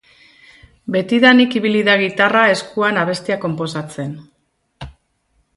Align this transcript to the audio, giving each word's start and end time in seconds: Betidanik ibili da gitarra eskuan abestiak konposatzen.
Betidanik 0.95 1.57
ibili 1.59 1.83
da 1.89 1.95
gitarra 2.03 2.47
eskuan 2.55 2.97
abestiak 3.03 3.41
konposatzen. 3.47 4.21